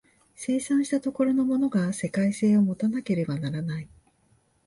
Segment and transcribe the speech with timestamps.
[0.33, 3.87] 生産した所のものが世界性を有たなければならない。